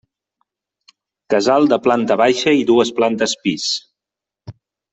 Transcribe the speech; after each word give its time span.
Casal 1.33 1.67
de 1.75 1.79
planta 1.89 2.19
baixa 2.23 2.55
i 2.61 2.65
dues 2.73 2.93
plantes 3.01 3.37
pis. 3.45 3.69